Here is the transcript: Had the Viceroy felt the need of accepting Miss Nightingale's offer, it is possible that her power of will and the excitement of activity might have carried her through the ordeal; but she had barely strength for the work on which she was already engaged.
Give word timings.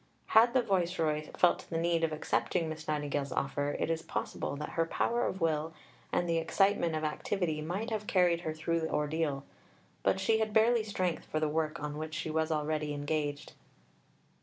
Had 0.33 0.55
the 0.55 0.63
Viceroy 0.63 1.29
felt 1.37 1.67
the 1.69 1.77
need 1.77 2.03
of 2.03 2.11
accepting 2.11 2.67
Miss 2.67 2.87
Nightingale's 2.87 3.31
offer, 3.31 3.73
it 3.79 3.91
is 3.91 4.01
possible 4.01 4.55
that 4.55 4.69
her 4.71 4.87
power 4.87 5.27
of 5.27 5.41
will 5.41 5.75
and 6.11 6.27
the 6.27 6.39
excitement 6.39 6.95
of 6.95 7.03
activity 7.03 7.61
might 7.61 7.91
have 7.91 8.07
carried 8.07 8.41
her 8.41 8.51
through 8.55 8.79
the 8.79 8.89
ordeal; 8.91 9.43
but 10.01 10.19
she 10.19 10.39
had 10.39 10.53
barely 10.53 10.83
strength 10.83 11.25
for 11.25 11.39
the 11.39 11.47
work 11.47 11.79
on 11.79 11.99
which 11.99 12.15
she 12.15 12.31
was 12.31 12.51
already 12.51 12.95
engaged. 12.95 13.53